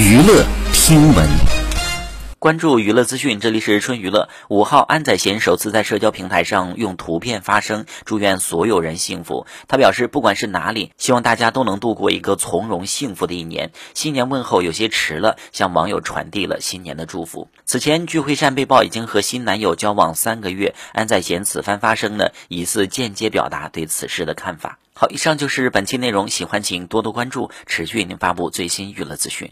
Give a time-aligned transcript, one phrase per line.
[0.00, 1.28] 娱乐听闻。
[2.38, 4.30] 关注娱乐资讯，这里是春娱乐。
[4.48, 9.46] 五号，安宰贤首次在社交平台上用图片发声，祝愿所有人幸福。
[9.68, 13.72] 他表示，不管是哪里，希望大家都能度过一个从容幸福的一年。
[13.92, 17.48] 新年问候有些迟了，向网友传递了新年的祝福。
[17.66, 24.78] 此前，具惠善被曝已经和新男友交往三个月，安宰贤此番发声呢，疑似间接表达对此事的看法。
[24.94, 29.48] 好，以上就是本期内容，喜欢请多多关注，持续为您发布最新娱乐资讯。